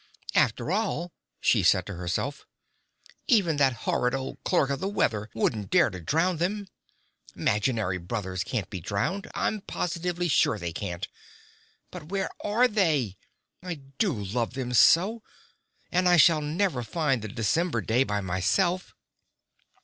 [0.33, 2.47] "After all," she said to herself,
[3.27, 6.67] "even that horrid old Clerk of the Weather wouldn't dare to drown them!
[7.35, 11.07] 'Maginary brothers can't be drowned, I'm positively sure they can't.
[11.91, 13.17] But where are they?
[13.61, 15.21] I do love them so!
[15.91, 18.95] And I shall never find the December day by myself."